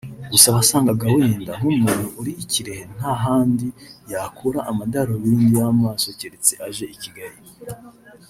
Gusa 0.31 0.47
wasangaga 0.55 1.05
wenda 1.15 1.51
nk’umuntu 1.59 2.07
uri 2.19 2.31
i 2.43 2.45
Kirehe 2.51 2.83
nta 2.95 3.13
handi 3.23 3.67
yakura 4.11 4.59
amadarubindi 4.71 5.49
y’amaso 5.59 6.07
keretse 6.19 6.53
aje 6.67 6.85
I 6.95 6.97
Kigali 7.03 7.39